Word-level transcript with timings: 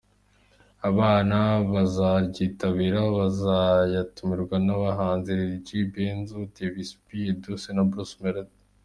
Abana 0.89 1.37
bazaryitabira 1.71 2.99
bazataramirwa 3.17 4.55
n’abahanzi 4.65 5.29
Lil 5.39 5.55
G, 5.65 5.67
Benzo, 5.93 6.37
Davys 6.55 6.91
B, 7.03 7.05
Edouce 7.33 7.69
na 7.73 7.83
Bruce 7.91 8.15
Melody. 8.23 8.55